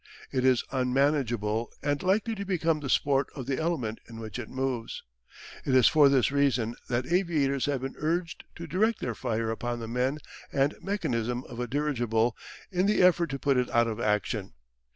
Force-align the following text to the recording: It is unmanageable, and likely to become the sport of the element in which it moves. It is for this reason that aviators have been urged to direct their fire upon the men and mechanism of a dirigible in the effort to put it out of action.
It 0.31 0.43
is 0.43 0.63
unmanageable, 0.71 1.71
and 1.83 2.01
likely 2.01 2.33
to 2.33 2.43
become 2.43 2.79
the 2.79 2.89
sport 2.89 3.27
of 3.35 3.45
the 3.45 3.59
element 3.61 3.99
in 4.09 4.19
which 4.19 4.39
it 4.39 4.49
moves. 4.49 5.03
It 5.63 5.75
is 5.75 5.87
for 5.87 6.09
this 6.09 6.31
reason 6.31 6.75
that 6.89 7.05
aviators 7.13 7.65
have 7.67 7.81
been 7.81 7.93
urged 7.99 8.45
to 8.55 8.65
direct 8.65 8.99
their 8.99 9.13
fire 9.13 9.51
upon 9.51 9.79
the 9.79 9.87
men 9.87 10.17
and 10.51 10.73
mechanism 10.81 11.43
of 11.43 11.59
a 11.59 11.67
dirigible 11.67 12.35
in 12.71 12.87
the 12.87 13.03
effort 13.03 13.27
to 13.27 13.37
put 13.37 13.57
it 13.57 13.69
out 13.69 13.85
of 13.85 13.99
action. 13.99 14.53